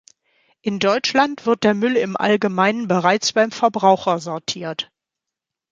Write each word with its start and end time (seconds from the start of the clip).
In 0.63 0.79
Deutschland 0.79 1.45
wird 1.45 1.63
der 1.63 1.75
Müll 1.75 1.95
im 1.95 2.17
Allgemeinen 2.17 2.87
bereits 2.87 3.33
beim 3.33 3.51
Verbraucher 3.51 4.17
sortiert. 4.17 4.91